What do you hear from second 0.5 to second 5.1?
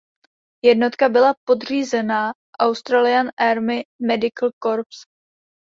Jednotka byla podřízena "Australian Army Medical Corps".